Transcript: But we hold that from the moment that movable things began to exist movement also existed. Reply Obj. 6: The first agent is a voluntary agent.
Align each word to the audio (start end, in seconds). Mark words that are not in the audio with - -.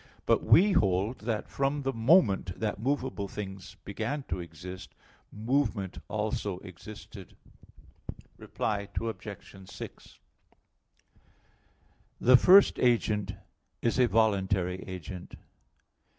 But 0.25 0.43
we 0.43 0.71
hold 0.71 1.19
that 1.19 1.47
from 1.47 1.83
the 1.83 1.93
moment 1.93 2.59
that 2.59 2.81
movable 2.81 3.27
things 3.27 3.75
began 3.85 4.23
to 4.29 4.39
exist 4.39 4.95
movement 5.31 5.99
also 6.07 6.57
existed. 6.61 7.35
Reply 8.39 8.87
Obj. 8.99 9.27
6: 9.69 10.19
The 12.19 12.35
first 12.35 12.79
agent 12.79 13.33
is 13.83 13.99
a 13.99 14.07
voluntary 14.07 14.81
agent. 14.87 15.35